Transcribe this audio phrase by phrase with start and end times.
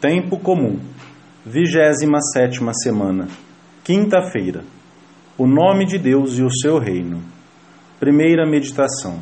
[0.00, 0.78] Tempo comum.
[1.44, 3.28] 27 semana.
[3.84, 4.64] Quinta-feira.
[5.36, 7.22] O nome de Deus e o seu reino.
[7.98, 9.18] Primeira meditação.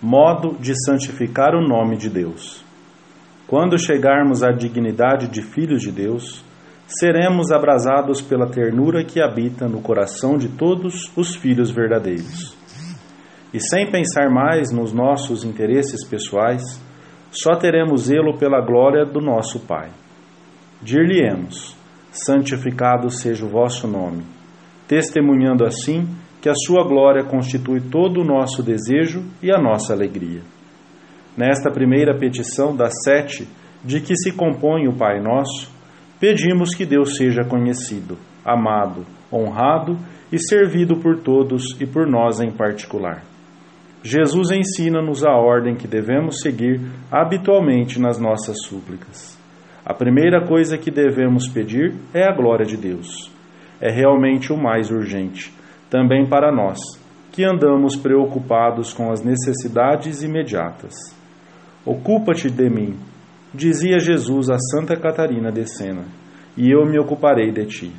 [0.00, 2.64] Modo de santificar o nome de Deus.
[3.46, 6.42] Quando chegarmos à dignidade de filhos de Deus,
[6.86, 12.56] seremos abrasados pela ternura que habita no coração de todos os filhos verdadeiros.
[13.52, 16.80] E sem pensar mais nos nossos interesses pessoais,
[17.30, 19.90] só teremos zelo pela glória do nosso Pai.
[20.80, 21.76] Dir-lhe-emos:
[22.10, 24.24] Santificado seja o vosso nome,
[24.86, 26.08] testemunhando assim
[26.40, 30.40] que a sua glória constitui todo o nosso desejo e a nossa alegria.
[31.36, 33.46] Nesta primeira petição das sete
[33.84, 35.70] de que se compõe o Pai Nosso,
[36.18, 39.98] pedimos que Deus seja conhecido, amado, honrado
[40.32, 43.22] e servido por todos e por nós em particular.
[44.10, 46.80] Jesus ensina-nos a ordem que devemos seguir
[47.12, 49.38] habitualmente nas nossas súplicas.
[49.84, 53.30] A primeira coisa que devemos pedir é a glória de Deus.
[53.78, 55.52] É realmente o mais urgente,
[55.90, 56.78] também para nós,
[57.30, 60.94] que andamos preocupados com as necessidades imediatas.
[61.84, 62.96] Ocupa-te de mim,
[63.52, 66.06] dizia Jesus a Santa Catarina de Sena,
[66.56, 67.92] e eu me ocuparei de ti.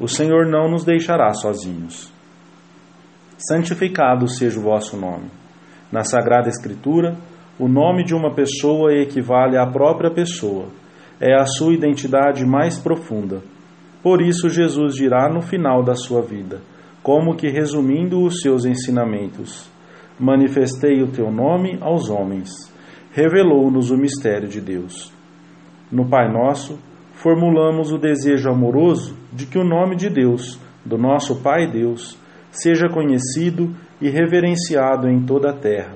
[0.00, 2.15] O Senhor não nos deixará sozinhos.
[3.38, 5.26] Santificado seja o vosso nome.
[5.92, 7.16] Na Sagrada Escritura,
[7.58, 10.68] o nome de uma pessoa equivale à própria pessoa,
[11.20, 13.42] é a sua identidade mais profunda.
[14.02, 16.60] Por isso, Jesus dirá no final da sua vida,
[17.02, 19.70] como que resumindo os seus ensinamentos:
[20.18, 22.50] Manifestei o teu nome aos homens,
[23.12, 25.12] revelou-nos o mistério de Deus.
[25.92, 26.78] No Pai Nosso,
[27.12, 32.16] formulamos o desejo amoroso de que o nome de Deus, do nosso Pai Deus,
[32.56, 35.94] seja conhecido e reverenciado em toda a terra.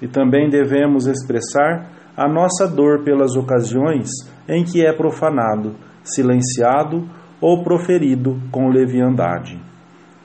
[0.00, 4.08] E também devemos expressar a nossa dor pelas ocasiões
[4.48, 7.08] em que é profanado, silenciado
[7.40, 9.60] ou proferido com leviandade.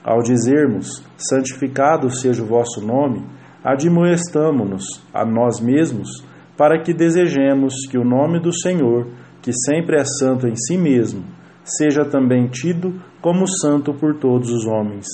[0.03, 3.23] Ao dizermos: Santificado seja o vosso nome,
[3.64, 6.23] admoestamo-nos a nós mesmos
[6.58, 9.08] para que desejemos que o nome do Senhor,
[9.42, 11.23] que sempre é santo em si mesmo,
[11.64, 15.05] seja também tido como santo por todos os homens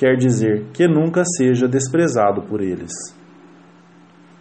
[0.00, 2.90] quer dizer que nunca seja desprezado por eles.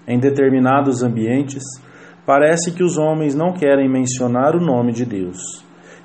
[0.08, 1.62] Em determinados ambientes,
[2.26, 5.42] parece que os homens não querem mencionar o nome de Deus.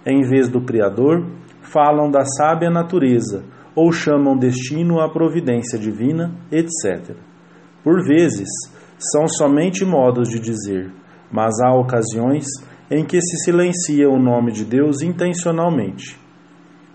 [0.05, 1.25] Em vez do Criador,
[1.61, 3.45] falam da sábia natureza
[3.77, 7.17] ou chamam destino à providência divina, etc.
[7.85, 8.49] Por vezes,
[8.99, 10.91] são somente modos de dizer,
[11.31, 12.45] mas há ocasiões
[12.91, 16.19] em que se silencia o nome de Deus intencionalmente.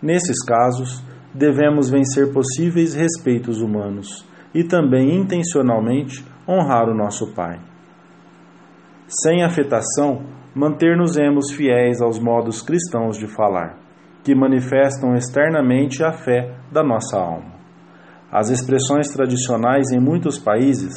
[0.01, 1.01] Nesses casos,
[1.33, 7.59] devemos vencer possíveis respeitos humanos e também intencionalmente honrar o nosso Pai.
[9.07, 10.23] Sem afetação,
[10.53, 13.77] manter-nos-emos fiéis aos modos cristãos de falar,
[14.23, 17.59] que manifestam externamente a fé da nossa alma.
[18.31, 20.93] As expressões tradicionais em muitos países,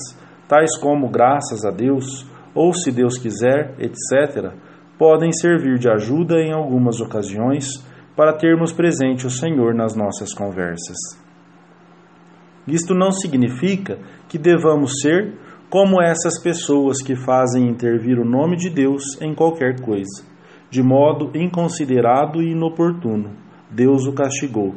[0.49, 4.53] tais como graças a Deus ou se Deus quiser, etc.,
[4.99, 7.83] podem servir de ajuda em algumas ocasiões
[8.17, 10.97] para termos presente o Senhor nas nossas conversas.
[12.67, 15.35] Isto não significa que devamos ser
[15.69, 20.23] como essas pessoas que fazem intervir o nome de Deus em qualquer coisa,
[20.71, 23.31] de modo inconsiderado e inoportuno.
[23.71, 24.75] Deus o castigou.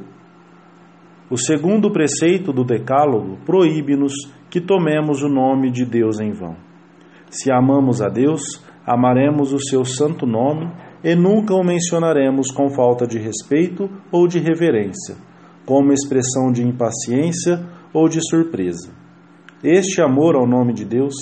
[1.29, 4.13] O segundo preceito do Decálogo proíbe-nos
[4.49, 6.55] que tomemos o nome de Deus em vão.
[7.29, 10.71] Se amamos a Deus, amaremos o seu santo nome
[11.05, 15.15] e nunca o mencionaremos com falta de respeito ou de reverência,
[15.63, 18.89] como expressão de impaciência ou de surpresa.
[19.63, 21.13] Este amor ao nome de Deus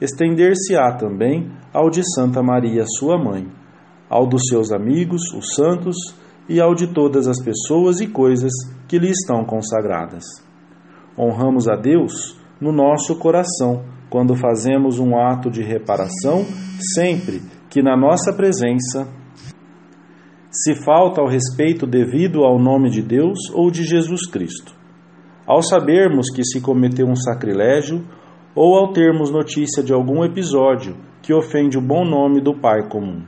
[0.00, 3.48] estender-se-á também ao de Santa Maria, sua mãe,
[4.08, 5.96] ao dos seus amigos, os santos,
[6.48, 8.52] e ao de todas as pessoas e coisas
[8.86, 10.24] que lhe estão consagradas.
[11.18, 16.44] Honramos a Deus no nosso coração quando fazemos um ato de reparação,
[16.94, 19.08] sempre que na nossa presença
[20.52, 24.74] se falta ao respeito devido ao nome de Deus ou de Jesus Cristo.
[25.46, 28.04] Ao sabermos que se cometeu um sacrilégio
[28.54, 33.22] ou ao termos notícia de algum episódio que ofende o bom nome do Pai comum.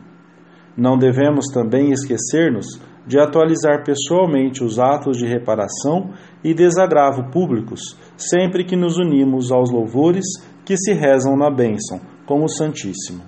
[0.76, 6.11] Não devemos também esquecer-nos de atualizar pessoalmente os atos de reparação
[6.43, 7.81] e desagravo públicos
[8.17, 10.25] sempre que nos unimos aos louvores
[10.65, 13.23] que se rezam na bênção, com o Santíssimo.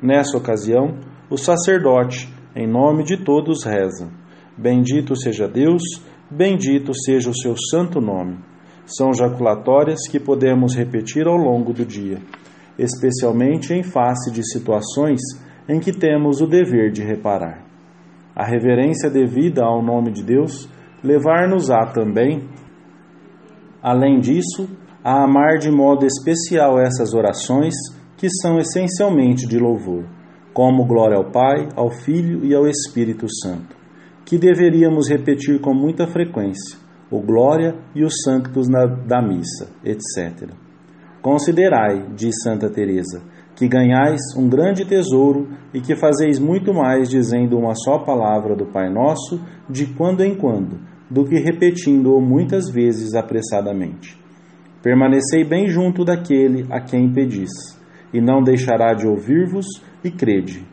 [0.00, 0.98] Nessa ocasião,
[1.30, 4.10] o sacerdote, em nome de todos reza.
[4.56, 5.82] Bendito seja Deus,
[6.30, 8.38] bendito seja o seu santo nome.
[8.86, 12.18] São jaculatórias que podemos repetir ao longo do dia,
[12.78, 15.20] especialmente em face de situações
[15.68, 17.62] em que temos o dever de reparar.
[18.34, 20.68] A reverência devida ao nome de Deus
[21.04, 22.48] levar-nos-á também,
[23.82, 24.68] além disso,
[25.04, 27.74] a amar de modo especial essas orações
[28.16, 30.04] que são essencialmente de louvor,
[30.56, 33.76] como glória ao Pai, ao Filho e ao Espírito Santo,
[34.24, 36.78] que deveríamos repetir com muita frequência,
[37.10, 38.66] o glória e os santos
[39.06, 40.48] da missa, etc.
[41.20, 43.22] Considerai, diz Santa Teresa,
[43.54, 48.64] que ganhais um grande tesouro e que fazeis muito mais dizendo uma só palavra do
[48.64, 49.38] Pai Nosso
[49.68, 50.80] de quando em quando,
[51.10, 54.18] do que repetindo-o muitas vezes apressadamente.
[54.82, 57.50] Permanecei bem junto daquele a quem pedis,
[58.10, 59.66] e não deixará de ouvir-vos,
[60.02, 60.66] e crede.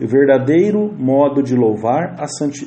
[0.00, 2.16] O verdadeiro modo de louvar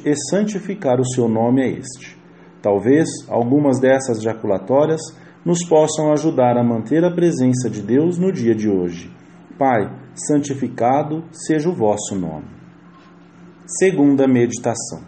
[0.06, 2.18] e santificar o seu nome é este.
[2.62, 5.02] Talvez algumas dessas jaculatórias
[5.46, 9.12] nos possam ajudar a manter a presença de Deus no dia de hoje.
[9.58, 12.48] Pai, santificado seja o vosso nome.
[13.66, 15.02] Segunda meditação.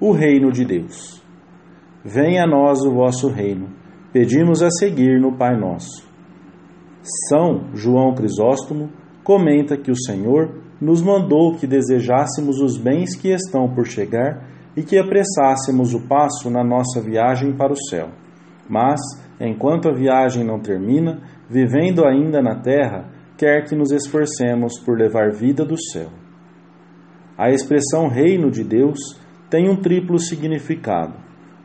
[0.00, 1.22] O reino de Deus.
[2.04, 3.80] Venha a nós o vosso reino
[4.12, 6.08] pedimos a seguir no Pai Nosso.
[7.28, 8.90] São João Crisóstomo
[9.24, 10.50] comenta que o Senhor
[10.80, 16.50] nos mandou que desejássemos os bens que estão por chegar e que apressássemos o passo
[16.50, 18.08] na nossa viagem para o céu.
[18.68, 19.00] Mas,
[19.40, 25.32] enquanto a viagem não termina, vivendo ainda na terra, quer que nos esforcemos por levar
[25.32, 26.08] vida do céu.
[27.36, 28.98] A expressão reino de Deus
[29.48, 31.14] tem um triplo significado: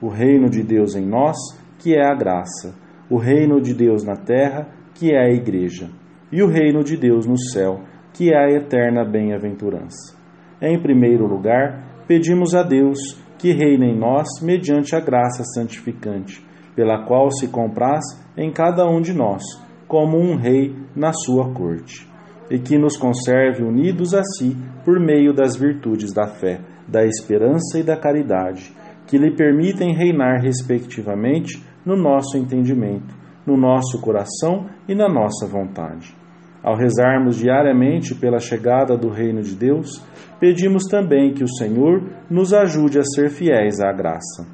[0.01, 1.37] o reino de Deus em nós
[1.77, 2.73] que é a graça,
[3.07, 5.89] o reino de Deus na terra, que é a igreja,
[6.31, 7.81] e o reino de Deus no céu,
[8.13, 10.15] que é a eterna bem-aventurança.
[10.61, 12.97] Em primeiro lugar, pedimos a Deus
[13.37, 16.43] que reine em nós mediante a graça santificante,
[16.75, 18.03] pela qual se compraz
[18.37, 19.43] em cada um de nós,
[19.87, 22.07] como um rei na sua corte,
[22.49, 27.79] e que nos conserve unidos a si por meio das virtudes da fé, da esperança
[27.79, 28.73] e da caridade,
[29.07, 33.14] que lhe permitem reinar respectivamente no nosso entendimento,
[33.45, 36.15] no nosso coração e na nossa vontade.
[36.63, 40.03] Ao rezarmos diariamente pela chegada do Reino de Deus,
[40.39, 44.47] pedimos também que o Senhor nos ajude a ser fiéis à graça.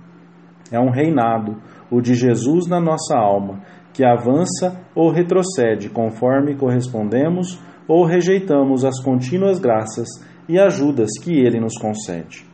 [0.69, 1.55] É um reinado,
[1.89, 3.61] o de Jesus na nossa alma,
[3.93, 10.07] que avança ou retrocede conforme correspondemos ou rejeitamos as contínuas graças
[10.47, 12.45] e ajudas que ele nos concede.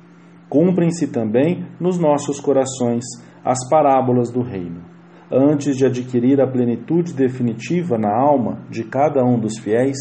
[0.49, 3.03] Cumprem-se também nos nossos corações
[3.43, 4.86] as parábolas do reino.
[5.31, 9.97] Antes de adquirir a plenitude definitiva na alma de cada um dos fiéis,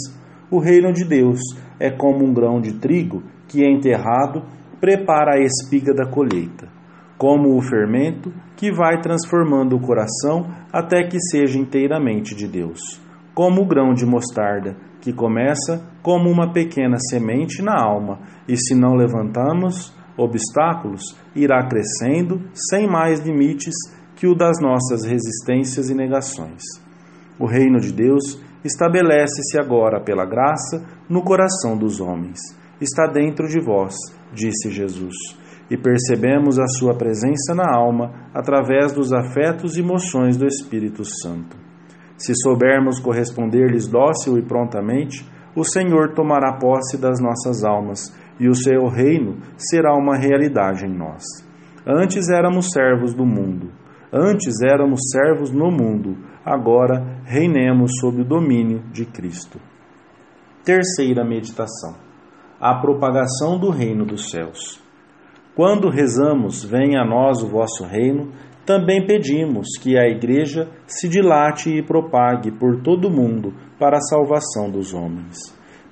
[0.49, 1.41] o reino de Deus
[1.81, 4.45] é como um grão de trigo que, enterrado,
[4.81, 6.69] prepara a espiga da colheita,
[7.19, 12.79] como o fermento que vai transformando o coração até que seja inteiramente de Deus,
[13.35, 18.75] como o grão de mostarda que começa como uma pequena semente na alma, e se
[18.75, 21.03] não levantamos obstáculos,
[21.35, 23.75] irá crescendo sem mais limites
[24.17, 26.63] que o das nossas resistências e negações.
[27.39, 32.41] O reino de Deus estabelece-se agora pela graça no coração dos homens.
[32.81, 33.95] Está dentro de vós,
[34.33, 35.15] disse Jesus,
[35.71, 41.57] e percebemos a sua presença na alma através dos afetos e emoções do Espírito Santo.
[42.17, 48.55] Se soubermos corresponder-lhes dócil e prontamente, o Senhor tomará posse das nossas almas e o
[48.55, 51.23] seu reino será uma realidade em nós.
[51.87, 53.71] Antes éramos servos do mundo,
[54.13, 59.61] antes éramos servos no mundo, agora reinemos sob o domínio de Cristo.
[60.65, 61.95] Terceira meditação:
[62.61, 64.81] a propagação do reino dos céus.
[65.55, 68.31] Quando rezamos, venha a nós o vosso reino,
[68.67, 74.01] também pedimos que a Igreja se dilate e propague por todo o mundo para a
[74.01, 75.39] salvação dos homens.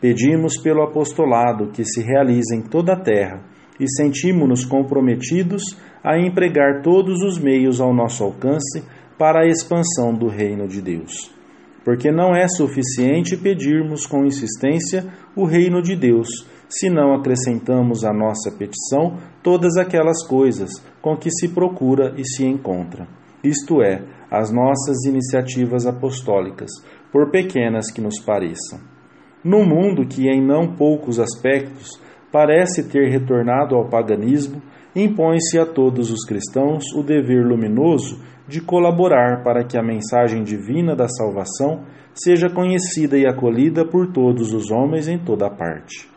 [0.00, 3.42] Pedimos pelo apostolado que se realize em toda a terra
[3.78, 5.62] e sentimos-nos comprometidos
[6.04, 8.84] a empregar todos os meios ao nosso alcance
[9.18, 11.32] para a expansão do reino de Deus.
[11.82, 16.28] Porque não é suficiente pedirmos com insistência o reino de Deus,
[16.68, 20.70] se não acrescentamos à nossa petição todas aquelas coisas
[21.00, 23.06] com que se procura e se encontra,
[23.42, 26.70] isto é, as nossas iniciativas apostólicas,
[27.12, 28.80] por pequenas que nos pareçam.
[29.44, 31.90] No mundo que, em não poucos aspectos,
[32.32, 34.60] parece ter retornado ao paganismo,
[34.94, 40.94] impõe-se a todos os cristãos o dever luminoso de colaborar para que a mensagem divina
[40.94, 41.82] da salvação
[42.12, 46.08] seja conhecida e acolhida por todos os homens em toda parte.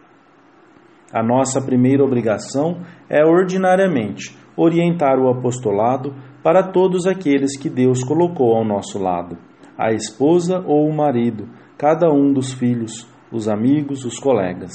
[1.12, 8.56] A nossa primeira obrigação é ordinariamente orientar o apostolado para todos aqueles que Deus colocou
[8.56, 9.38] ao nosso lado,
[9.78, 14.72] a esposa ou o marido, cada um dos filhos, os amigos, os colegas.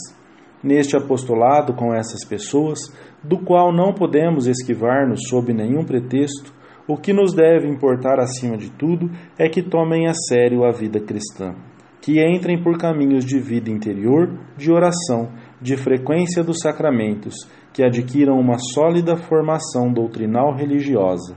[0.63, 2.79] Neste apostolado com essas pessoas,
[3.23, 6.53] do qual não podemos esquivar-nos sob nenhum pretexto,
[6.87, 11.01] o que nos deve importar acima de tudo é que tomem a sério a vida
[11.01, 11.55] cristã,
[12.01, 17.35] que entrem por caminhos de vida interior, de oração, de frequência dos sacramentos,
[17.73, 21.37] que adquiram uma sólida formação doutrinal religiosa.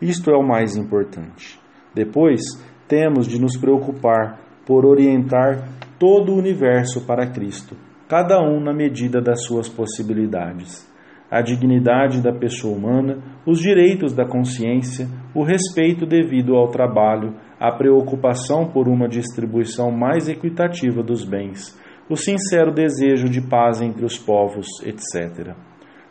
[0.00, 1.58] Isto é o mais importante.
[1.94, 2.42] Depois,
[2.88, 5.68] temos de nos preocupar por orientar
[5.98, 7.76] todo o universo para Cristo,
[8.08, 10.86] cada um na medida das suas possibilidades
[11.30, 17.72] a dignidade da pessoa humana, os direitos da consciência, o respeito devido ao trabalho, a
[17.72, 24.16] preocupação por uma distribuição mais equitativa dos bens, o sincero desejo de paz entre os
[24.16, 25.54] povos, etc.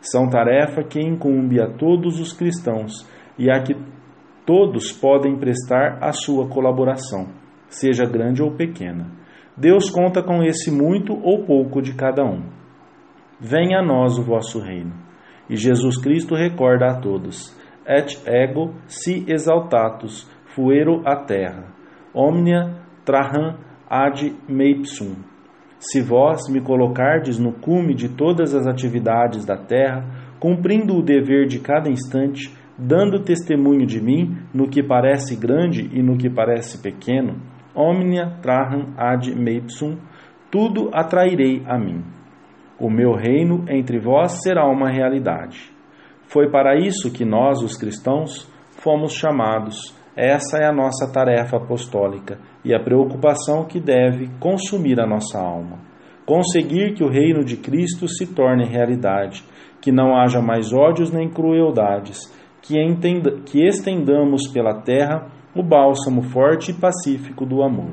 [0.00, 3.06] São tarefa que incumbe a todos os cristãos
[3.38, 3.74] e a que
[4.44, 7.28] todos podem prestar a sua colaboração,
[7.68, 9.10] seja grande ou pequena.
[9.56, 12.42] Deus conta com esse muito ou pouco de cada um.
[13.40, 14.92] Venha a nós o vosso reino.
[15.48, 21.72] E Jesus Cristo recorda a todos: Et ego si exaltatus fuero a terra,
[22.12, 23.56] omnia traham
[23.88, 25.14] ad meipsum.
[25.78, 30.04] Se vós me colocardes no cume de todas as atividades da terra,
[30.38, 36.02] cumprindo o dever de cada instante, dando testemunho de mim no que parece grande e
[36.02, 37.40] no que parece pequeno,
[37.76, 39.98] omnia traham ad meipsum,
[40.50, 42.02] tudo atrairei a mim.
[42.78, 45.70] O meu reino entre vós será uma realidade.
[46.28, 48.50] Foi para isso que nós, os cristãos,
[48.82, 49.94] fomos chamados.
[50.16, 55.78] Essa é a nossa tarefa apostólica e a preocupação que deve consumir a nossa alma.
[56.24, 59.44] Conseguir que o reino de Cristo se torne realidade,
[59.80, 62.18] que não haja mais ódios nem crueldades,
[62.62, 67.92] que, entenda, que estendamos pela terra o bálsamo forte e pacífico do amor.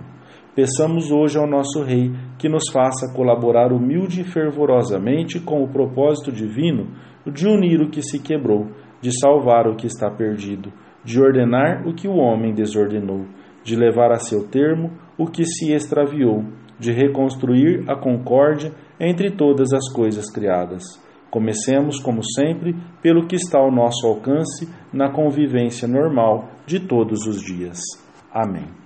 [0.56, 6.32] Peçamos hoje ao nosso Rei que nos faça colaborar humilde e fervorosamente com o propósito
[6.32, 6.88] divino
[7.26, 8.68] de unir o que se quebrou,
[9.02, 10.72] de salvar o que está perdido,
[11.04, 13.26] de ordenar o que o homem desordenou,
[13.64, 16.44] de levar a seu termo o que se extraviou,
[16.80, 20.84] de reconstruir a concórdia entre todas as coisas criadas.
[21.34, 27.42] Comecemos, como sempre, pelo que está ao nosso alcance na convivência normal de todos os
[27.42, 27.80] dias.
[28.32, 28.83] Amém.